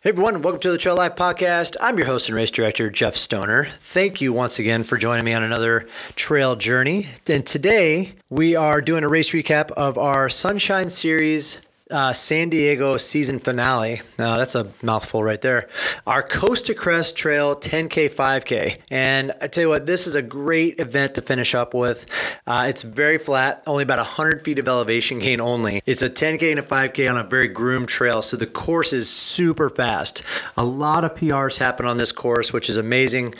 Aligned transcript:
Hey 0.00 0.10
everyone, 0.10 0.42
welcome 0.42 0.60
to 0.60 0.70
the 0.70 0.78
Trail 0.78 0.94
Life 0.94 1.16
Podcast. 1.16 1.74
I'm 1.80 1.98
your 1.98 2.06
host 2.06 2.28
and 2.28 2.36
race 2.36 2.52
director, 2.52 2.88
Jeff 2.88 3.16
Stoner. 3.16 3.64
Thank 3.64 4.20
you 4.20 4.32
once 4.32 4.60
again 4.60 4.84
for 4.84 4.96
joining 4.96 5.24
me 5.24 5.32
on 5.32 5.42
another 5.42 5.88
trail 6.14 6.54
journey. 6.54 7.08
And 7.26 7.44
today 7.44 8.12
we 8.30 8.54
are 8.54 8.80
doing 8.80 9.02
a 9.02 9.08
race 9.08 9.30
recap 9.30 9.72
of 9.72 9.98
our 9.98 10.28
Sunshine 10.28 10.88
Series 10.88 11.62
uh, 11.90 12.12
San 12.12 12.48
Diego 12.48 12.96
season 12.96 13.38
finale. 13.38 14.00
Now, 14.18 14.36
that's 14.36 14.54
a 14.54 14.68
mouthful 14.82 15.22
right 15.22 15.40
there. 15.40 15.68
Our 16.06 16.22
Coast 16.22 16.66
to 16.66 16.74
Crest 16.74 17.16
Trail 17.16 17.56
10K, 17.56 18.10
5K. 18.10 18.80
And 18.90 19.32
I 19.40 19.46
tell 19.46 19.62
you 19.62 19.68
what, 19.68 19.86
this 19.86 20.06
is 20.06 20.14
a 20.14 20.22
great 20.22 20.78
event 20.80 21.14
to 21.14 21.22
finish 21.22 21.54
up 21.54 21.74
with. 21.74 22.06
Uh, 22.46 22.66
it's 22.68 22.82
very 22.82 23.18
flat, 23.18 23.62
only 23.66 23.82
about 23.82 23.98
100 23.98 24.42
feet 24.42 24.58
of 24.58 24.68
elevation 24.68 25.18
gain 25.18 25.40
only. 25.40 25.82
It's 25.86 26.02
a 26.02 26.10
10K 26.10 26.50
and 26.50 26.58
a 26.58 26.62
5K 26.62 27.10
on 27.10 27.16
a 27.16 27.24
very 27.24 27.48
groomed 27.48 27.88
trail, 27.88 28.22
so 28.22 28.36
the 28.36 28.46
course 28.46 28.92
is 28.92 29.08
super 29.08 29.70
fast. 29.70 30.22
A 30.56 30.64
lot 30.64 31.04
of 31.04 31.14
PRs 31.14 31.58
happen 31.58 31.86
on 31.86 31.98
this 31.98 32.12
course, 32.12 32.52
which 32.52 32.68
is 32.68 32.76
amazing. 32.76 33.34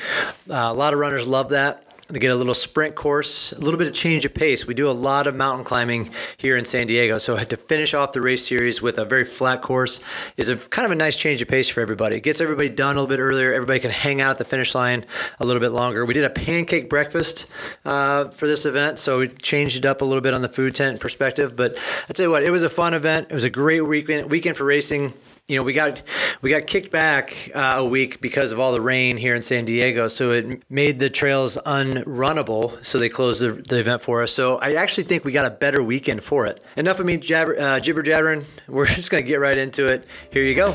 Uh, 0.48 0.54
a 0.54 0.74
lot 0.74 0.92
of 0.92 0.98
runners 0.98 1.26
love 1.26 1.50
that. 1.50 1.87
They 2.10 2.20
get 2.20 2.30
a 2.30 2.36
little 2.36 2.54
sprint 2.54 2.94
course, 2.94 3.52
a 3.52 3.60
little 3.60 3.76
bit 3.76 3.86
of 3.86 3.92
change 3.92 4.24
of 4.24 4.32
pace. 4.32 4.66
We 4.66 4.72
do 4.72 4.88
a 4.88 4.92
lot 4.92 5.26
of 5.26 5.36
mountain 5.36 5.62
climbing 5.62 6.08
here 6.38 6.56
in 6.56 6.64
San 6.64 6.86
Diego, 6.86 7.18
so 7.18 7.36
to 7.36 7.56
finish 7.58 7.92
off 7.92 8.12
the 8.12 8.22
race 8.22 8.48
series 8.48 8.80
with 8.80 8.96
a 8.96 9.04
very 9.04 9.26
flat 9.26 9.60
course 9.60 10.00
is 10.38 10.48
a 10.48 10.56
kind 10.56 10.86
of 10.86 10.92
a 10.92 10.94
nice 10.94 11.18
change 11.18 11.42
of 11.42 11.48
pace 11.48 11.68
for 11.68 11.82
everybody. 11.82 12.16
It 12.16 12.22
gets 12.22 12.40
everybody 12.40 12.70
done 12.70 12.96
a 12.96 13.00
little 13.00 13.14
bit 13.14 13.20
earlier. 13.20 13.52
Everybody 13.52 13.80
can 13.80 13.90
hang 13.90 14.22
out 14.22 14.30
at 14.30 14.38
the 14.38 14.46
finish 14.46 14.74
line 14.74 15.04
a 15.38 15.44
little 15.44 15.60
bit 15.60 15.72
longer. 15.72 16.06
We 16.06 16.14
did 16.14 16.24
a 16.24 16.30
pancake 16.30 16.88
breakfast 16.88 17.52
uh, 17.84 18.30
for 18.30 18.46
this 18.46 18.64
event, 18.64 18.98
so 18.98 19.18
we 19.18 19.28
changed 19.28 19.76
it 19.76 19.84
up 19.84 20.00
a 20.00 20.06
little 20.06 20.22
bit 20.22 20.32
on 20.32 20.40
the 20.40 20.48
food 20.48 20.74
tent 20.74 21.00
perspective. 21.00 21.56
But 21.56 21.76
I 22.08 22.14
tell 22.14 22.24
you 22.24 22.30
what, 22.30 22.42
it 22.42 22.50
was 22.50 22.62
a 22.62 22.70
fun 22.70 22.94
event. 22.94 23.26
It 23.28 23.34
was 23.34 23.44
a 23.44 23.50
great 23.50 23.82
weekend 23.82 24.30
weekend 24.30 24.56
for 24.56 24.64
racing 24.64 25.12
you 25.48 25.56
know, 25.56 25.62
we 25.62 25.72
got 25.72 26.02
we 26.42 26.50
got 26.50 26.66
kicked 26.66 26.90
back 26.90 27.50
uh, 27.54 27.76
a 27.78 27.84
week 27.84 28.20
because 28.20 28.52
of 28.52 28.60
all 28.60 28.70
the 28.72 28.82
rain 28.82 29.16
here 29.16 29.34
in 29.34 29.40
San 29.40 29.64
Diego, 29.64 30.06
so 30.06 30.30
it 30.30 30.62
made 30.70 30.98
the 30.98 31.08
trails 31.08 31.56
unrunnable. 31.64 32.84
So 32.84 32.98
they 32.98 33.08
closed 33.08 33.40
the, 33.40 33.52
the 33.52 33.80
event 33.80 34.02
for 34.02 34.22
us. 34.22 34.30
So 34.30 34.58
I 34.58 34.74
actually 34.74 35.04
think 35.04 35.24
we 35.24 35.32
got 35.32 35.46
a 35.46 35.50
better 35.50 35.82
weekend 35.82 36.22
for 36.22 36.44
it. 36.44 36.62
Enough 36.76 37.00
of 37.00 37.06
me 37.06 37.16
jabber, 37.16 37.58
uh, 37.58 37.80
jibber 37.80 38.02
jabbering. 38.02 38.44
We're 38.68 38.86
just 38.86 39.10
gonna 39.10 39.22
get 39.22 39.40
right 39.40 39.56
into 39.56 39.90
it. 39.90 40.06
Here 40.30 40.44
you 40.44 40.54
go. 40.54 40.68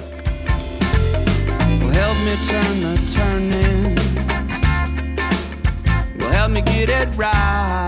Well, 1.79 1.94
help 1.94 2.17
me 2.25 2.35
turn 2.47 2.81
the 2.81 2.97
turning. 3.13 3.95
Well, 6.17 6.31
help 6.31 6.51
me 6.51 6.61
get 6.61 6.89
it 6.89 7.16
right. 7.16 7.83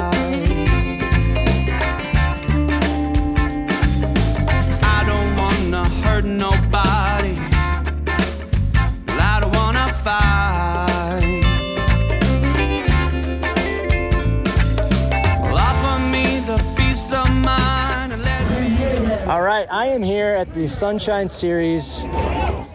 All 19.27 19.41
right, 19.41 19.65
I 19.71 19.87
am 19.87 20.03
here 20.03 20.35
at 20.35 20.53
the 20.53 20.67
Sunshine 20.67 21.27
Series 21.29 22.03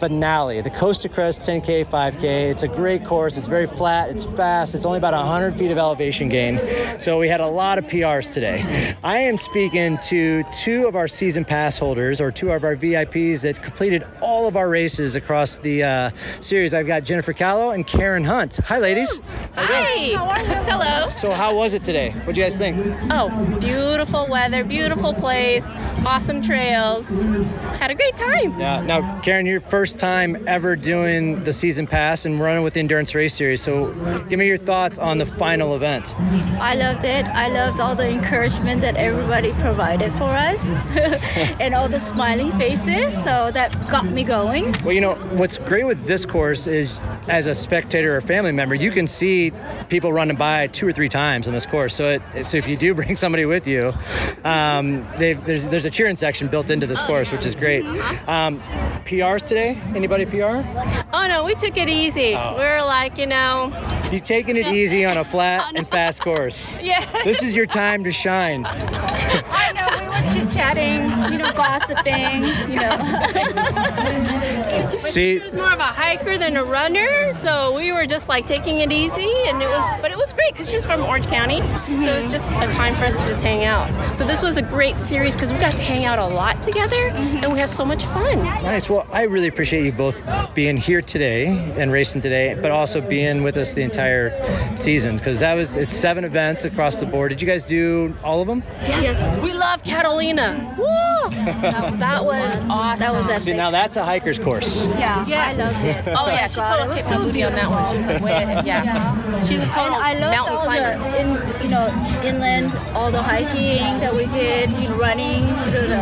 finale, 0.01 0.59
the 0.61 0.69
Coast 0.71 1.03
to 1.03 1.09
Crest 1.09 1.43
10K, 1.43 1.85
5K. 1.85 2.23
It's 2.49 2.63
a 2.63 2.67
great 2.67 3.05
course. 3.05 3.37
It's 3.37 3.45
very 3.45 3.67
flat. 3.67 4.09
It's 4.09 4.25
fast. 4.25 4.73
It's 4.73 4.83
only 4.83 4.97
about 4.97 5.13
100 5.13 5.55
feet 5.55 5.69
of 5.69 5.77
elevation 5.77 6.27
gain. 6.27 6.59
So 6.99 7.19
we 7.19 7.27
had 7.27 7.39
a 7.39 7.45
lot 7.45 7.77
of 7.77 7.85
PRs 7.85 8.33
today. 8.33 8.95
I 9.03 9.19
am 9.19 9.37
speaking 9.37 9.99
to 10.05 10.43
two 10.51 10.87
of 10.87 10.95
our 10.95 11.07
season 11.07 11.45
pass 11.45 11.77
holders, 11.77 12.19
or 12.19 12.31
two 12.31 12.49
of 12.49 12.63
our 12.63 12.75
VIPs 12.75 13.43
that 13.43 13.61
completed 13.61 14.03
all 14.21 14.47
of 14.47 14.57
our 14.57 14.69
races 14.69 15.15
across 15.15 15.59
the 15.59 15.83
uh, 15.83 16.09
series. 16.39 16.73
I've 16.73 16.87
got 16.87 17.03
Jennifer 17.03 17.33
Callow 17.33 17.69
and 17.69 17.85
Karen 17.85 18.23
Hunt. 18.23 18.57
Hi, 18.65 18.79
ladies. 18.79 19.21
Hi. 19.53 20.15
Hello. 20.67 21.11
So 21.17 21.29
how 21.29 21.55
was 21.55 21.75
it 21.75 21.83
today? 21.83 22.09
What 22.23 22.33
do 22.33 22.41
you 22.41 22.45
guys 22.45 22.57
think? 22.57 22.75
Oh, 23.11 23.29
beautiful 23.59 24.27
weather, 24.27 24.63
beautiful 24.63 25.13
place, 25.13 25.71
awesome 26.05 26.41
trails. 26.41 27.19
Had 27.77 27.91
a 27.91 27.95
great 27.95 28.17
time. 28.17 28.59
Yeah. 28.59 28.81
Now, 28.81 29.19
Karen, 29.21 29.45
your 29.45 29.61
first 29.61 29.90
time 29.97 30.43
ever 30.47 30.75
doing 30.75 31.43
the 31.43 31.53
season 31.53 31.87
pass 31.87 32.25
and 32.25 32.39
running 32.39 32.63
with 32.63 32.73
the 32.73 32.79
endurance 32.79 33.15
race 33.15 33.33
series. 33.33 33.61
So, 33.61 33.93
give 34.29 34.39
me 34.39 34.47
your 34.47 34.57
thoughts 34.57 34.97
on 34.97 35.17
the 35.17 35.25
final 35.25 35.75
event. 35.75 36.13
I 36.59 36.75
loved 36.75 37.03
it. 37.03 37.25
I 37.25 37.47
loved 37.49 37.79
all 37.79 37.95
the 37.95 38.07
encouragement 38.07 38.81
that 38.81 38.95
everybody 38.95 39.51
provided 39.53 40.11
for 40.13 40.29
us 40.29 40.69
and 41.59 41.73
all 41.73 41.89
the 41.89 41.99
smiling 41.99 42.51
faces. 42.59 43.13
So 43.23 43.51
that 43.51 43.71
got 43.89 44.05
me 44.05 44.23
going. 44.23 44.73
Well, 44.83 44.93
you 44.93 45.01
know 45.01 45.15
what's 45.31 45.57
great 45.57 45.85
with 45.85 46.05
this 46.05 46.25
course 46.25 46.67
is, 46.67 46.99
as 47.27 47.47
a 47.47 47.55
spectator 47.55 48.15
or 48.17 48.21
family 48.21 48.51
member, 48.51 48.75
you 48.75 48.91
can 48.91 49.07
see 49.07 49.51
people 49.89 50.11
running 50.11 50.37
by 50.37 50.67
two 50.67 50.87
or 50.87 50.91
three 50.93 51.09
times 51.09 51.47
on 51.47 51.53
this 51.53 51.65
course. 51.65 51.93
So, 51.95 52.19
it, 52.35 52.45
so 52.45 52.57
if 52.57 52.67
you 52.67 52.75
do 52.77 52.93
bring 53.01 53.15
somebody 53.15 53.45
with 53.45 53.67
you, 53.67 53.93
um, 54.43 55.05
they've- 55.17 55.43
there's 55.45 55.69
there's 55.69 55.85
a 55.85 55.89
cheering 55.89 56.15
section 56.15 56.47
built 56.47 56.69
into 56.69 56.85
this 56.87 57.01
course, 57.01 57.31
which 57.31 57.45
is 57.45 57.55
great. 57.55 57.83
Um, 58.27 58.59
PRs 59.05 59.43
today? 59.43 59.77
Anybody 59.95 60.25
PR? 60.25 60.61
Oh 61.13 61.25
no, 61.27 61.43
we 61.43 61.55
took 61.55 61.77
it 61.77 61.89
easy. 61.89 62.35
Oh. 62.35 62.55
We 62.57 62.63
are 62.63 62.83
like, 62.85 63.17
you 63.17 63.25
know, 63.25 63.71
You're 64.11 64.19
taking 64.21 64.57
it 64.57 64.67
easy 64.67 65.05
on 65.05 65.17
a 65.17 65.23
flat 65.23 65.71
and 65.75 65.87
fast 65.87 66.21
course. 66.21 66.71
yeah. 66.81 67.05
This 67.23 67.41
is 67.43 67.53
your 67.55 67.65
time 67.65 68.03
to 68.03 68.11
shine. 68.11 68.65
I 68.67 69.71
know 69.75 70.10
chit 70.33 70.51
chatting, 70.51 71.31
you 71.31 71.37
know, 71.37 71.51
gossiping, 71.51 72.43
you 72.69 72.79
know. 72.79 72.97
See, 75.05 75.37
She 75.37 75.43
was 75.43 75.55
more 75.55 75.71
of 75.71 75.79
a 75.79 75.83
hiker 75.83 76.37
than 76.37 76.57
a 76.57 76.63
runner, 76.63 77.33
so 77.39 77.75
we 77.75 77.91
were 77.91 78.05
just 78.05 78.29
like 78.29 78.45
taking 78.45 78.79
it 78.79 78.91
easy, 78.91 79.29
and 79.45 79.61
it 79.61 79.67
was, 79.67 79.83
but 80.01 80.11
it 80.11 80.17
was 80.17 80.31
great 80.33 80.53
because 80.53 80.69
she's 80.69 80.85
from 80.85 81.01
Orange 81.01 81.27
County, 81.27 81.59
so 81.59 81.63
it 81.63 82.15
was 82.15 82.25
mm-hmm. 82.25 82.31
just 82.31 82.45
a 82.45 82.71
time 82.71 82.95
for 82.95 83.05
us 83.05 83.19
to 83.21 83.27
just 83.27 83.41
hang 83.41 83.65
out. 83.65 83.89
So 84.17 84.25
this 84.25 84.41
was 84.41 84.57
a 84.57 84.61
great 84.61 84.97
series 84.97 85.33
because 85.35 85.51
we 85.51 85.59
got 85.59 85.75
to 85.77 85.83
hang 85.83 86.05
out 86.05 86.19
a 86.19 86.25
lot 86.25 86.61
together, 86.61 87.09
mm-hmm. 87.09 87.43
and 87.43 87.51
we 87.51 87.59
had 87.59 87.69
so 87.69 87.83
much 87.83 88.05
fun. 88.05 88.43
Nice. 88.43 88.89
Well, 88.89 89.07
I 89.11 89.23
really 89.23 89.47
appreciate 89.47 89.85
you 89.85 89.91
both 89.91 90.15
being 90.53 90.77
here 90.77 91.01
today 91.01 91.47
and 91.77 91.91
racing 91.91 92.21
today, 92.21 92.53
but 92.53 92.71
also 92.71 93.01
being 93.01 93.43
with 93.43 93.57
us 93.57 93.73
the 93.73 93.81
entire 93.81 94.31
season 94.77 95.17
because 95.17 95.39
that 95.39 95.55
was 95.55 95.75
it's 95.75 95.93
seven 95.93 96.23
events 96.23 96.65
across 96.65 96.99
the 96.99 97.05
board. 97.05 97.29
Did 97.29 97.41
you 97.41 97.47
guys 97.47 97.65
do 97.65 98.15
all 98.23 98.41
of 98.41 98.47
them? 98.47 98.63
Yes, 98.83 99.03
yes. 99.03 99.43
we 99.43 99.53
love 99.53 99.83
Catalina. 100.15 100.75
Woo! 100.77 100.85
that 101.31 102.23
was 102.25 102.59
awesome. 102.69 102.99
That 102.99 103.13
was 103.13 103.29
epic. 103.29 103.41
See, 103.41 103.53
now 103.53 103.71
that's 103.71 103.95
a 103.97 104.01
hiker's 104.03 104.37
course. 104.37 104.75
Yeah, 104.83 105.25
Yes. 105.25 105.59
I 105.59 105.63
loved 105.63 105.85
it. 105.85 106.07
Oh 106.17 106.27
yeah, 106.27 106.47
she 106.47 106.55
God, 106.57 106.65
totally 106.69 106.85
it 106.85 106.87
was 106.89 106.95
kicked 106.97 107.07
so 107.07 107.17
my 107.19 107.25
booty 107.25 107.43
on 107.43 107.53
that 107.53 107.69
one. 107.69 107.85
She 107.91 107.97
was 107.97 108.07
like 108.07 108.21
way 108.21 108.31
ahead. 108.31 108.65
Yeah. 108.65 108.83
Yeah. 108.83 109.43
She's 109.43 109.61
a 109.61 109.65
total 109.67 109.95
And 109.95 110.03
I 110.03 110.13
loved 110.13 110.35
mountain 110.35 110.55
all 110.55 110.65
climber. 110.65 110.97
the, 110.97 111.21
in, 111.21 111.63
you 111.63 111.69
know, 111.69 111.87
inland, 112.23 112.73
all 112.95 113.11
the 113.11 113.21
hiking 113.21 113.99
that 113.99 114.13
we 114.13 114.25
did, 114.27 114.71
you 114.71 114.89
know, 114.89 114.95
running 114.97 115.47
through 115.71 115.87
the 115.87 116.01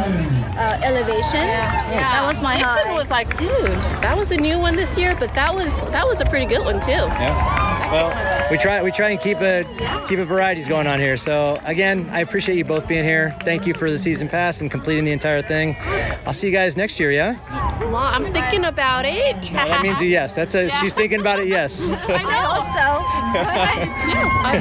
uh, 0.59 0.79
elevation. 0.83 1.41
Yeah, 1.47 2.01
that 2.01 2.25
was 2.27 2.41
my 2.41 2.53
Dixon 2.57 2.87
high. 2.87 2.93
was 2.93 3.09
like, 3.11 3.37
dude, 3.37 3.49
that 4.01 4.17
was 4.17 4.31
a 4.31 4.37
new 4.37 4.57
one 4.59 4.75
this 4.75 4.97
year, 4.97 5.15
but 5.19 5.33
that 5.35 5.53
was 5.53 5.83
that 5.85 6.05
was 6.05 6.21
a 6.21 6.25
pretty 6.25 6.45
good 6.47 6.63
one 6.65 6.79
too. 6.81 6.91
Yeah. 6.91 7.78
Well, 7.91 8.49
we 8.51 8.57
try 8.57 8.81
we 8.83 8.91
try 8.91 9.09
and 9.09 9.19
keep 9.19 9.37
a 9.41 9.63
keep 10.07 10.19
a 10.19 10.25
varieties 10.25 10.67
going 10.67 10.87
on 10.87 10.99
here. 10.99 11.17
So 11.17 11.59
again, 11.65 12.07
I 12.11 12.19
appreciate 12.21 12.57
you 12.57 12.65
both 12.65 12.87
being 12.87 13.03
here. 13.03 13.35
Thank 13.43 13.65
you 13.65 13.73
for 13.73 13.89
the 13.91 13.97
season 13.97 14.27
pass 14.29 14.61
and 14.61 14.69
completing 14.69 15.05
the 15.05 15.11
entire 15.11 15.41
thing. 15.41 15.75
I'll 16.25 16.33
see 16.33 16.47
you 16.47 16.53
guys 16.53 16.77
next 16.77 16.99
year. 16.99 17.11
Yeah. 17.11 17.37
Well, 17.79 17.95
I'm 17.97 18.25
thinking 18.33 18.65
about 18.65 19.05
it. 19.05 19.35
That 19.69 19.81
means 19.83 20.01
a 20.01 20.05
yes. 20.05 20.35
That's 20.35 20.55
a 20.55 20.69
she's 20.79 20.93
thinking 20.93 21.19
about 21.19 21.39
it. 21.39 21.47
Yes. 21.47 21.89
I 21.91 21.95
I 21.95 22.41
hope 22.43 22.65
so. 22.65 22.71
yeah, 23.39 24.41
I, 24.43 24.57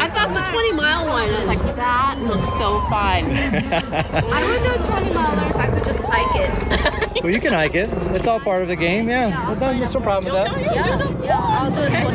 I, 0.00 0.04
I 0.04 0.08
thought 0.08 0.32
the 0.34 0.52
20 0.52 0.72
mile 0.72 1.06
one. 1.06 1.30
I 1.30 1.36
was 1.36 1.46
like, 1.46 1.58
that 1.76 2.18
looks 2.22 2.48
so 2.54 2.80
fun. 2.82 3.26
I 3.32 4.44
would 4.44 4.62
do 4.62 4.80
a 4.80 4.86
20 5.00 5.14
miler 5.14 5.50
if 5.50 5.56
I 5.56 5.66
could 5.68 5.84
just 5.84 6.04
hike 6.04 7.14
it. 7.14 7.22
well, 7.22 7.32
you 7.32 7.40
can 7.40 7.52
hike 7.52 7.74
it. 7.74 7.90
It's 8.14 8.26
all 8.26 8.40
part 8.40 8.62
of 8.62 8.68
the 8.68 8.76
game. 8.76 9.08
Yeah. 9.08 9.30
That's 9.48 9.60
not- 9.60 9.76
There's 9.76 9.94
no 9.94 10.00
problem 10.00 10.34
with 10.34 10.44
that. 10.44 10.60
Yeah, 10.60 11.22
yeah, 11.24 11.38
I'll 11.40 11.70
do 11.70 11.82
a 11.82 11.88
20 11.88 12.00
miler 12.02 12.10
hike. 12.10 12.13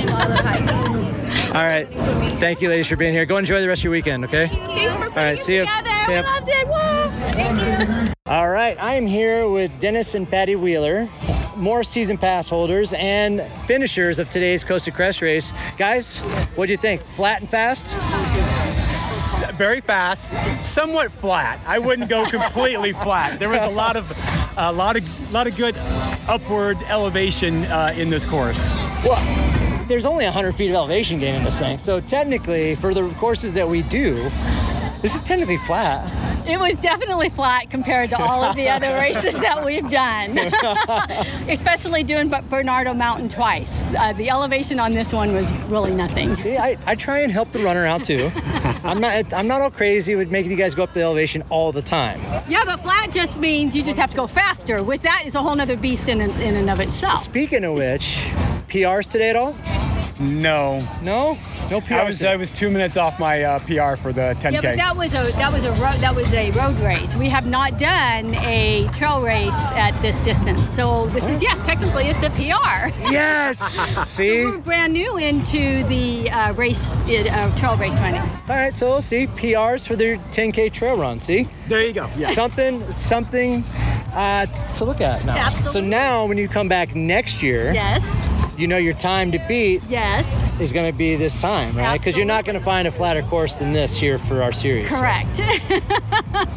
All 1.60 1.66
right. 1.66 1.90
Thank 2.40 2.62
you, 2.62 2.70
ladies, 2.70 2.88
for 2.88 2.96
being 2.96 3.12
here. 3.12 3.26
Go 3.26 3.36
enjoy 3.36 3.60
the 3.60 3.68
rest 3.68 3.82
of 3.82 3.84
your 3.84 3.92
weekend, 3.92 4.24
okay? 4.24 4.48
Thanks 4.48 4.96
for 4.96 5.10
putting 5.10 5.16
right, 5.18 5.38
see 5.38 5.58
ya. 5.58 5.66
together. 5.66 5.90
Yep. 5.90 6.24
We 6.24 6.32
loved 6.32 6.48
it. 6.48 8.08
Woo! 8.08 8.14
All 8.28 8.50
right. 8.50 8.82
I 8.82 8.94
am 8.94 9.06
here 9.06 9.50
with 9.50 9.78
Dennis 9.82 10.16
and 10.16 10.26
Patty 10.26 10.56
Wheeler, 10.56 11.10
more 11.58 11.84
season 11.84 12.18
pass 12.18 12.48
holders 12.48 12.94
and 12.94 13.42
finishers 13.66 14.20
of 14.20 14.30
today's 14.30 14.64
Coast 14.64 14.86
to 14.86 14.92
Crest 14.92 15.22
race. 15.22 15.52
Guys, 15.78 16.22
what 16.56 16.68
do 16.68 16.72
you 16.72 16.78
think? 16.78 17.04
Flat 17.08 17.42
and 17.42 17.50
fast? 17.50 17.94
very 19.58 19.82
fast, 19.82 20.34
somewhat 20.66 21.12
flat. 21.12 21.60
I 21.68 21.78
wouldn't 21.78 22.08
go 22.08 22.26
completely 22.26 22.94
flat. 22.94 23.38
There 23.38 23.50
was 23.50 23.62
a 23.64 23.70
lot 23.70 23.98
of, 23.98 24.10
a 24.58 24.72
lot 24.72 24.96
of, 24.96 25.30
a 25.30 25.34
lot 25.34 25.46
of 25.46 25.58
good 25.58 25.76
upward 26.30 26.78
elevation 26.84 27.66
uh, 27.66 27.94
in 27.98 28.10
this 28.10 28.26
course. 28.26 28.74
Well, 29.04 29.59
there's 29.90 30.06
only 30.06 30.24
100 30.24 30.54
feet 30.54 30.70
of 30.70 30.76
elevation 30.76 31.20
gain 31.20 31.36
in 31.36 31.44
this 31.44 31.60
thing. 31.60 31.78
So 31.80 32.00
technically, 32.00 32.76
for 32.76 32.94
the 32.94 33.10
courses 33.16 33.54
that 33.54 33.68
we 33.68 33.82
do, 33.82 34.30
This 35.02 35.16
is 35.16 35.22
technically 35.22 35.56
flat. 35.58 36.06
It 36.46 36.60
was 36.60 36.76
definitely 36.76 37.30
flat 37.30 37.70
compared 37.70 38.10
to 38.10 38.22
all 38.22 38.44
of 38.44 38.58
the 38.58 38.68
other 38.76 38.94
races 38.96 39.40
that 39.40 39.64
we've 39.66 39.90
done, 39.90 40.38
especially 41.50 42.04
doing 42.04 42.28
Bernardo 42.50 42.94
Mountain 42.94 43.30
twice. 43.30 43.84
Uh, 43.98 44.12
the 44.14 44.30
elevation 44.30 44.78
on 44.78 44.94
this 44.94 45.14
one 45.14 45.34
was 45.34 45.50
really 45.70 45.94
nothing. 45.96 46.36
See, 46.36 46.58
I, 46.58 46.78
I 46.86 46.96
try 46.96 47.20
and 47.20 47.32
help 47.32 47.54
the 47.54 47.60
runner 47.60 47.86
out 47.86 48.04
too. 48.04 48.30
I'm 48.84 49.00
not 49.00 49.32
I'm 49.34 49.48
not 49.48 49.62
all 49.62 49.72
crazy 49.72 50.16
with 50.16 50.32
making 50.32 50.52
you 50.52 50.58
guys 50.58 50.76
go 50.76 50.84
up 50.84 50.94
the 50.94 51.02
elevation 51.02 51.44
all 51.50 51.72
the 51.72 51.82
time. 51.82 52.20
Yeah, 52.50 52.66
but 52.66 52.82
flat 52.82 53.12
just 53.12 53.38
means 53.38 53.78
you 53.78 53.84
just 53.84 53.98
have 53.98 54.10
to 54.12 54.18
go 54.18 54.28
faster. 54.28 54.84
With 54.84 55.02
that 55.04 55.24
is 55.26 55.36
a 55.36 55.42
whole 55.42 55.60
other 55.60 55.78
beast 55.78 56.10
in, 56.10 56.20
in 56.20 56.56
and 56.58 56.70
of 56.70 56.82
itself. 56.82 57.20
Speaking 57.20 57.64
of 57.64 57.76
which, 57.76 58.18
PRs 58.68 59.10
today 59.10 59.30
at 59.30 59.38
all? 59.38 59.56
No, 60.20 60.86
No, 61.02 61.38
no 61.72 61.80
PRs. 61.80 61.92
I 61.92 62.04
was 62.04 62.24
I 62.24 62.36
was 62.36 62.52
two 62.52 62.70
minutes 62.70 62.98
off 62.98 63.20
my 63.20 63.44
uh, 63.44 63.60
PR 63.60 63.96
for 63.96 64.12
the 64.12 64.36
10K. 64.40 64.52
Yeah, 64.52 64.62
but 64.62 64.76
that 64.76 64.98
was 64.98 65.14
a 65.14 65.32
that 65.38 65.52
was 65.54 65.64
a 65.64 65.72
road 65.74 66.00
that 66.02 66.14
was 66.14 66.32
a 66.34 66.52
road 66.52 66.78
race. 66.80 67.16
We 67.16 67.30
have 67.30 67.46
not 67.46 67.78
done 67.78 68.36
a 68.36 68.90
trail 68.94 69.22
race 69.22 69.72
at 69.72 70.00
this 70.02 70.20
distance. 70.22 70.74
So 70.74 71.08
this 71.08 71.30
is 71.30 71.42
yes, 71.42 71.62
technically 71.62 72.08
it's 72.08 72.24
a 72.24 72.30
PR. 72.32 72.90
yes. 73.12 73.60
See. 74.10 74.44
We're 74.46 74.58
brand 74.58 74.92
new 74.94 75.18
into 75.18 75.84
the 75.86 76.30
uh, 76.32 76.54
race 76.54 76.92
uh, 76.98 77.56
trail 77.58 77.78
race 77.78 77.98
running. 78.00 78.22
All 78.22 78.56
right, 78.56 78.76
so 78.76 79.00
see 79.00 79.28
PRs 79.28 79.88
for 79.88 79.96
their 79.96 80.18
10k 80.18 80.74
trail 80.74 80.98
run. 80.98 81.20
See, 81.20 81.48
there 81.68 81.86
you 81.86 81.94
go. 81.94 82.10
Yes. 82.18 82.36
something, 82.36 82.92
something 82.92 83.64
uh, 84.14 84.48
to 84.76 84.84
look 84.86 85.00
at 85.02 85.24
now. 85.26 85.38
Absolutely. 85.38 85.72
So 85.72 85.80
now, 85.82 86.26
when 86.26 86.38
you 86.38 86.48
come 86.50 86.68
back 86.68 86.94
next 86.96 87.42
year, 87.42 87.72
Yes. 87.74 88.28
You 88.60 88.68
know 88.68 88.78
your 88.78 88.94
time 88.94 89.32
to 89.32 89.40
beat 89.48 89.82
Yes. 89.88 90.60
is 90.60 90.74
going 90.74 90.92
to 90.92 90.98
be 90.98 91.16
this 91.16 91.40
time, 91.40 91.76
right? 91.78 91.98
Because 91.98 92.18
you're 92.18 92.26
not 92.26 92.44
going 92.46 92.58
to 92.58 92.64
find 92.64 92.88
a 92.88 92.92
flatter 92.92 93.22
course 93.24 93.58
than 93.60 93.72
this 93.74 93.96
here 93.98 94.20
for 94.20 94.44
our 94.44 94.52
series. 94.52 94.88
Correct. 94.88 95.40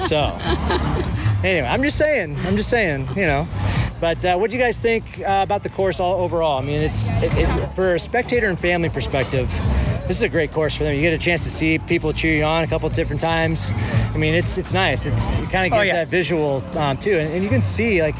So, 0.06 0.36
anyway, 1.42 1.66
I'm 1.68 1.82
just 1.82 1.96
saying. 1.96 2.36
I'm 2.44 2.56
just 2.56 2.68
saying. 2.68 3.08
You 3.16 3.26
know. 3.26 3.48
But 4.00 4.24
uh, 4.24 4.36
what 4.36 4.50
do 4.50 4.56
you 4.56 4.62
guys 4.62 4.80
think 4.80 5.20
uh, 5.20 5.40
about 5.42 5.62
the 5.62 5.70
course 5.70 5.98
all 6.00 6.20
overall? 6.20 6.58
I 6.58 6.62
mean, 6.62 6.80
it's 6.80 7.08
it, 7.22 7.32
it, 7.34 7.74
for 7.74 7.94
a 7.94 8.00
spectator 8.00 8.48
and 8.48 8.58
family 8.58 8.88
perspective. 8.90 9.48
This 10.08 10.16
is 10.16 10.22
a 10.24 10.28
great 10.28 10.52
course 10.52 10.76
for 10.76 10.84
them. 10.84 10.94
You 10.94 11.00
get 11.00 11.12
a 11.12 11.18
chance 11.18 11.44
to 11.44 11.50
see 11.50 11.78
people 11.78 12.12
cheer 12.12 12.36
you 12.36 12.44
on 12.44 12.64
a 12.64 12.66
couple 12.66 12.88
different 12.90 13.20
times. 13.20 13.70
I 14.12 14.16
mean, 14.18 14.34
it's 14.34 14.58
it's 14.58 14.72
nice. 14.72 15.06
It's 15.06 15.30
it 15.32 15.48
kind 15.50 15.64
of 15.66 15.70
gives 15.72 15.74
Oh, 15.76 15.82
yeah. 15.82 15.92
that 15.94 16.08
visual 16.08 16.62
um, 16.76 16.98
too, 16.98 17.16
and, 17.16 17.32
and 17.32 17.42
you 17.42 17.48
can 17.48 17.62
see 17.62 18.02
like 18.02 18.16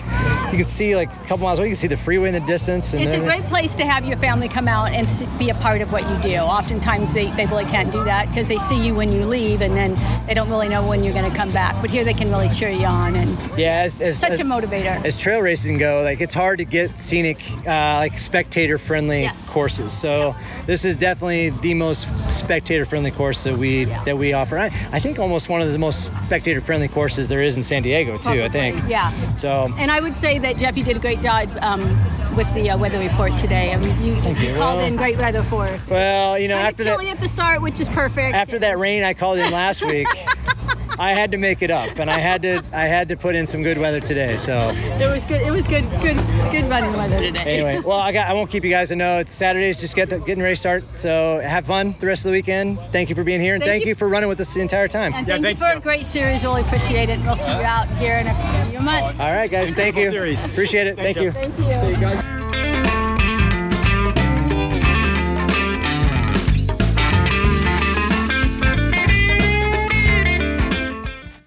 you 0.52 0.58
can 0.58 0.66
see 0.66 0.94
like 0.94 1.10
a 1.12 1.16
couple 1.26 1.38
miles 1.38 1.58
away. 1.58 1.68
You 1.68 1.72
can 1.74 1.80
see 1.80 1.88
the 1.88 1.96
freeway 1.96 2.28
in 2.28 2.34
the 2.34 2.40
distance. 2.40 2.94
And 2.94 3.02
it's 3.02 3.14
a 3.16 3.20
great 3.20 3.42
place 3.44 3.74
to 3.74 3.84
have 3.84 4.04
your 4.06 4.16
family 4.18 4.48
come 4.48 4.68
out 4.68 4.90
and 4.92 5.08
be 5.38 5.50
a 5.50 5.54
part 5.56 5.80
of 5.80 5.92
what 5.92 6.08
you 6.08 6.16
do. 6.30 6.36
Oftentimes 6.36 7.12
they, 7.12 7.30
they 7.32 7.46
really 7.46 7.64
can't 7.64 7.90
do 7.90 8.04
that 8.04 8.28
because 8.28 8.48
they 8.48 8.58
see 8.58 8.78
you 8.86 8.94
when 8.94 9.10
you 9.12 9.24
leave 9.24 9.60
and 9.62 9.74
then 9.74 9.94
they 10.26 10.34
don't 10.34 10.48
really 10.50 10.68
know 10.68 10.86
when 10.86 11.02
you're 11.02 11.14
going 11.14 11.30
to 11.30 11.36
come 11.36 11.50
back. 11.52 11.74
But 11.80 11.88
here 11.90 12.04
they 12.04 12.12
can 12.14 12.28
really 12.30 12.50
cheer 12.50 12.68
you 12.68 12.84
on 12.86 13.16
and 13.16 13.38
Yeah, 13.58 13.80
as, 13.82 14.00
as, 14.02 14.18
such 14.18 14.32
as, 14.32 14.40
a 14.40 14.44
motivator. 14.44 15.02
as 15.06 15.16
trail 15.18 15.40
racing 15.40 15.78
go, 15.78 16.02
like 16.02 16.20
it's 16.20 16.34
hard 16.34 16.58
to 16.58 16.64
get 16.66 17.00
scenic, 17.00 17.42
uh, 17.66 17.96
like 17.96 18.18
spectator-friendly 18.18 19.22
Yes. 19.22 19.46
courses. 19.48 19.90
So 19.92 20.36
this 20.66 20.84
is 20.84 20.96
definitely 20.96 21.48
the 21.50 21.71
most 21.74 22.08
spectator-friendly 22.30 23.10
course 23.12 23.42
that 23.44 23.56
we 23.56 23.84
Yeah. 23.86 24.04
that 24.04 24.16
we 24.18 24.32
offer. 24.32 24.58
I, 24.58 24.66
I 24.92 24.98
think 24.98 25.18
almost 25.18 25.48
one 25.48 25.60
of 25.62 25.70
the 25.72 25.78
most 25.78 26.04
spectator-friendly 26.26 26.88
courses 26.88 27.28
there 27.28 27.42
is 27.42 27.56
in 27.56 27.62
San 27.62 27.82
Diego 27.82 28.18
too. 28.18 28.42
I 28.42 28.48
think. 28.48 28.82
Yeah. 28.88 29.10
So 29.36 29.72
And 29.78 29.90
I 29.90 30.00
would 30.00 30.16
say 30.16 30.38
that 30.38 30.56
Jeff, 30.56 30.76
you 30.76 30.84
did 30.84 30.96
a 30.96 31.00
great 31.00 31.20
job 31.20 31.48
um, 31.62 31.82
with 32.36 32.52
the 32.54 32.70
uh, 32.70 32.78
weather 32.78 32.98
report 32.98 33.36
today. 33.38 33.72
I 33.72 33.76
mean, 33.78 34.00
you, 34.02 34.14
you 34.14 34.36
you. 34.50 34.54
called 34.56 34.78
Well- 34.78 34.80
in 34.86 34.96
great 34.96 35.18
weather 35.18 35.42
for 35.44 35.64
us. 35.64 35.86
well, 35.88 36.38
you 36.38 36.48
know, 36.48 36.56
Kinda 36.56 36.68
after 36.68 36.84
that 36.84 37.04
at 37.04 37.20
the 37.20 37.28
start, 37.28 37.60
which 37.62 37.80
is 37.80 37.88
perfect. 37.90 38.34
after 38.34 38.58
that 38.60 38.78
rain 38.78 39.02
I 39.02 39.14
called 39.14 39.38
in 39.38 39.50
last 39.50 39.82
week, 39.86 40.06
I 41.02 41.14
had 41.14 41.32
to 41.32 41.38
make 41.38 41.62
it 41.62 41.70
up, 41.72 41.98
and 41.98 42.08
I 42.08 42.20
had 42.20 42.42
to 42.42 42.62
I 42.72 42.84
had 42.84 43.08
to 43.08 43.16
put 43.16 43.34
in 43.34 43.44
some 43.44 43.64
good 43.64 43.76
weather 43.76 43.98
today. 43.98 44.38
So. 44.38 44.70
it 44.70 45.12
was 45.12 45.26
good. 45.26 45.40
It 45.42 45.50
was 45.50 45.66
good. 45.66 45.82
Good. 46.00 46.16
Good 46.52 46.70
running 46.70 46.92
weather 46.92 47.18
today. 47.18 47.40
anyway, 47.40 47.80
well, 47.80 47.98
I 47.98 48.12
got. 48.12 48.28
I 48.28 48.34
won't 48.34 48.50
keep 48.50 48.62
you 48.62 48.70
guys. 48.70 48.92
I 48.92 48.94
know 48.94 49.18
it's 49.18 49.34
Saturdays. 49.34 49.80
Just 49.80 49.96
get 49.96 50.10
the, 50.10 50.20
getting 50.20 50.44
ready 50.44 50.54
to 50.54 50.60
start. 50.60 50.84
So 50.94 51.40
have 51.42 51.66
fun 51.66 51.96
the 51.98 52.06
rest 52.06 52.24
of 52.24 52.30
the 52.30 52.38
weekend. 52.38 52.78
Thank 52.92 53.08
you 53.08 53.16
for 53.16 53.24
being 53.24 53.40
here, 53.40 53.54
and 53.54 53.62
Thank 53.64 53.72
thank, 53.72 53.84
you. 53.84 53.88
you. 53.90 53.94
for 53.96 54.08
running 54.08 54.28
with 54.28 54.40
us 54.40 54.54
the 54.54 54.60
entire 54.60 54.86
time. 54.86 55.12
And 55.12 55.26
Yeah, 55.26 55.34
thank 55.34 55.44
thanks, 55.44 55.60
you 55.60 55.66
for 55.66 55.76
a 55.76 55.80
great 55.80 56.06
series. 56.06 56.44
Really 56.44 56.62
appreciate 56.62 57.08
it. 57.08 57.18
We'll 57.22 57.34
see 57.34 57.50
you 57.50 57.56
out 57.56 57.88
here 57.98 58.18
in 58.18 58.28
a 58.28 58.68
few 58.70 58.78
months. 58.78 59.18
All 59.18 59.32
right, 59.32 59.50
guys. 59.50 59.74
Thank 59.74 59.96
you. 59.96 60.08
series. 60.08 60.44
Appreciate 60.46 60.86
it. 60.86 60.96
Thanks, 60.96 61.18
thank 61.18 61.26
you. 61.26 61.32
Jeff. 61.32 62.00
Thank 62.00 62.24
you. 62.24 62.31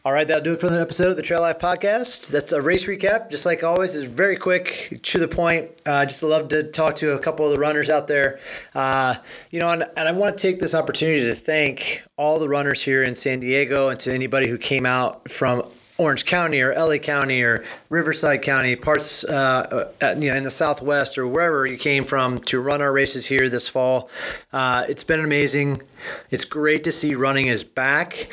All 0.06 0.13
right, 0.13 0.28
that'll 0.28 0.44
do 0.44 0.54
it 0.54 0.60
for 0.60 0.69
the 0.69 0.80
episode 0.80 1.10
of 1.10 1.16
the 1.16 1.24
Trail 1.24 1.42
Life 1.42 1.57
Podcast. 1.57 2.30
That's 2.30 2.52
a 2.52 2.62
race 2.62 2.86
recap. 2.86 3.31
Just 3.31 3.44
like 3.44 3.63
always, 3.63 3.96
is 3.96 4.04
very 4.04 4.38
quick, 4.38 5.00
to 5.02 5.18
the 5.18 5.28
point. 5.28 5.72
Uh, 5.84 6.06
just 6.06 6.22
love 6.22 6.50
to 6.50 6.62
talk 6.62 6.98
to 6.98 7.13
a 7.13 7.19
couple 7.19 7.44
of 7.48 7.52
the 7.52 7.57
runners 7.57 7.90
out 7.90 8.07
there. 8.07 8.40
Uh, 8.75 9.16
you 9.50 9.60
know, 9.60 9.72
and, 9.72 9.84
and 9.98 10.07
I 10.07 10.12
want 10.12 10.38
to 10.38 10.40
take 10.40 10.60
this 10.60 10.75
opportunity 10.75 11.22
to 11.22 11.34
thank 11.34 12.04
all 12.18 12.38
the 12.38 12.48
runners 12.48 12.84
here 12.84 13.02
in 13.02 13.16
San 13.16 13.40
Diego 13.40 13.90
and 13.90 14.00
to 14.02 14.13
anybody 14.13 14.48
who 14.48 14.60
came 14.60 14.86
out 14.86 15.31
from 15.31 15.63
Orange 15.97 16.25
County 16.25 16.62
or 16.62 16.74
LA 16.74 16.97
County 16.97 17.42
or 17.42 17.63
Riverside 17.89 18.42
County, 18.42 18.75
parts 18.75 19.24
uh, 19.24 19.92
uh, 20.01 20.15
you 20.18 20.30
know 20.30 20.36
in 20.36 20.44
the 20.44 20.51
Southwest 20.51 21.18
or 21.18 21.25
wherever 21.25 21.65
you 21.65 21.77
came 21.77 22.03
from 22.03 22.39
to 22.39 22.59
run 22.59 22.81
our 22.81 22.92
races 22.92 23.27
here 23.27 23.47
this 23.47 23.69
fall. 23.69 24.09
Uh, 24.51 24.86
it's 24.89 25.06
been 25.06 25.21
amazing. 25.21 25.81
It's 26.30 26.44
great 26.44 26.83
to 26.83 26.92
see 26.92 27.15
running 27.15 27.47
is 27.47 27.63
back. 27.63 28.27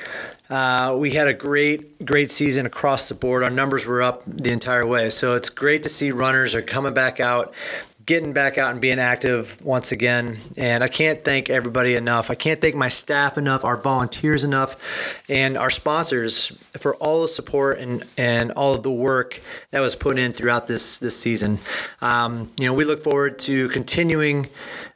Uh, 0.50 0.96
we 1.00 1.12
had 1.12 1.28
a 1.28 1.32
great, 1.32 2.04
great 2.04 2.30
season 2.30 2.66
across 2.66 3.08
the 3.08 3.14
board. 3.14 3.42
Our 3.42 3.48
numbers 3.48 3.86
were 3.86 4.02
up 4.02 4.22
the 4.26 4.50
entire 4.50 4.86
way, 4.86 5.08
so 5.08 5.34
it's 5.34 5.48
great 5.48 5.82
to 5.84 5.88
see 5.88 6.10
runners 6.10 6.54
are 6.54 6.60
coming 6.60 6.92
back 6.92 7.20
out 7.20 7.54
getting 8.04 8.32
back 8.32 8.58
out 8.58 8.72
and 8.72 8.80
being 8.80 8.98
active 8.98 9.60
once 9.62 9.92
again. 9.92 10.38
And 10.56 10.82
I 10.82 10.88
can't 10.88 11.24
thank 11.24 11.50
everybody 11.50 11.94
enough. 11.94 12.30
I 12.30 12.34
can't 12.34 12.60
thank 12.60 12.74
my 12.74 12.88
staff 12.88 13.38
enough, 13.38 13.64
our 13.64 13.76
volunteers 13.76 14.44
enough, 14.44 15.22
and 15.28 15.56
our 15.56 15.70
sponsors 15.70 16.48
for 16.78 16.94
all 16.96 17.22
the 17.22 17.28
support 17.28 17.78
and, 17.78 18.04
and 18.16 18.52
all 18.52 18.74
of 18.74 18.82
the 18.82 18.90
work 18.90 19.40
that 19.70 19.80
was 19.80 19.94
put 19.94 20.18
in 20.18 20.32
throughout 20.32 20.66
this 20.66 20.98
this 20.98 21.18
season. 21.18 21.58
Um, 22.00 22.50
you 22.56 22.66
know, 22.66 22.74
we 22.74 22.84
look 22.84 23.02
forward 23.02 23.38
to 23.40 23.68
continuing 23.68 24.48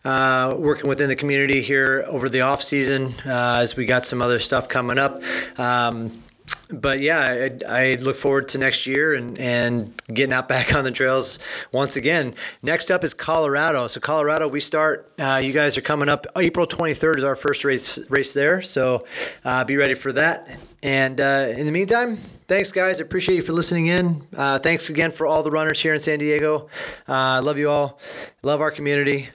uh, 0.04 0.54
working 0.58 0.88
within 0.88 1.08
the 1.08 1.16
community 1.16 1.60
here 1.60 2.04
over 2.08 2.28
the 2.28 2.40
off 2.40 2.62
season 2.62 3.14
uh, 3.26 3.58
as 3.60 3.76
we 3.76 3.86
got 3.86 4.04
some 4.04 4.22
other 4.22 4.38
stuff 4.38 4.68
coming 4.68 4.98
up. 4.98 5.20
Um, 5.58 6.22
but 6.70 7.00
yeah, 7.00 7.50
I, 7.68 7.92
I 7.92 7.94
look 7.96 8.16
forward 8.16 8.48
to 8.48 8.58
next 8.58 8.86
year 8.86 9.14
and, 9.14 9.38
and 9.38 9.94
getting 10.08 10.32
out 10.32 10.48
back 10.48 10.74
on 10.74 10.84
the 10.84 10.90
trails 10.90 11.38
once 11.72 11.96
again. 11.96 12.34
Next 12.62 12.90
up 12.90 13.04
is 13.04 13.14
Colorado. 13.14 13.86
So 13.86 14.00
Colorado, 14.00 14.48
we 14.48 14.60
start. 14.60 15.12
Uh, 15.18 15.40
you 15.42 15.52
guys 15.52 15.78
are 15.78 15.82
coming 15.82 16.08
up. 16.08 16.26
April 16.36 16.66
23rd 16.66 17.18
is 17.18 17.24
our 17.24 17.36
first 17.36 17.64
race 17.64 17.98
race 18.10 18.34
there. 18.34 18.62
So 18.62 19.06
uh, 19.44 19.64
be 19.64 19.76
ready 19.76 19.94
for 19.94 20.12
that. 20.12 20.58
And 20.82 21.20
uh, 21.20 21.52
in 21.56 21.66
the 21.66 21.72
meantime, 21.72 22.16
thanks 22.16 22.72
guys. 22.72 23.00
I 23.00 23.04
appreciate 23.04 23.36
you 23.36 23.42
for 23.42 23.52
listening 23.52 23.86
in. 23.86 24.22
Uh, 24.36 24.58
thanks 24.58 24.90
again 24.90 25.12
for 25.12 25.26
all 25.26 25.42
the 25.42 25.50
runners 25.50 25.80
here 25.80 25.94
in 25.94 26.00
San 26.00 26.18
Diego. 26.18 26.68
Uh, 27.08 27.12
I 27.12 27.38
love 27.38 27.58
you 27.58 27.70
all. 27.70 27.98
Love 28.42 28.60
our 28.60 28.70
community. 28.70 29.28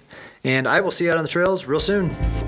And 0.44 0.68
I 0.68 0.82
will 0.82 0.92
see 0.92 1.06
you 1.06 1.12
out 1.12 1.18
on 1.18 1.24
the 1.24 1.30
trails 1.30 1.66
real 1.66 1.80
soon. 1.80 2.41